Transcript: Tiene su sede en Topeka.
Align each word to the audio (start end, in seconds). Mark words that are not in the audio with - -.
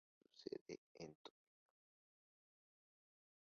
Tiene 0.35 0.35
su 0.35 0.49
sede 0.65 0.79
en 0.95 1.13
Topeka. 1.13 1.31